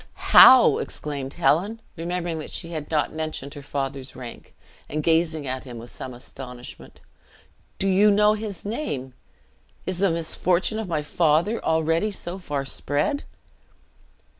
"How!" 0.31 0.79
exclaimed 0.79 1.35
Helen, 1.35 1.79
remembering 1.95 2.39
that 2.39 2.49
she 2.49 2.69
had 2.69 2.89
not 2.89 3.09
yet 3.09 3.15
mentioned 3.15 3.53
her 3.53 3.61
father's 3.61 4.15
rank, 4.15 4.55
and 4.89 5.03
gazing 5.03 5.45
at 5.45 5.63
him 5.63 5.77
with 5.77 5.91
astonishment; 6.01 7.01
"do 7.77 7.87
you 7.87 8.09
know 8.09 8.33
his 8.33 8.65
name 8.65 9.13
is 9.85 9.99
the 9.99 10.09
misfortune 10.09 10.79
of 10.79 10.87
my 10.87 11.03
father 11.03 11.63
already 11.63 12.09
so 12.09 12.39
far 12.39 12.65
spread?" 12.65 13.25